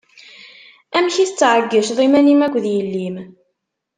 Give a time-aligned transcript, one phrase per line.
[0.97, 3.15] Amek i tettɛeyyiceḍ iman-im akked yelli-m?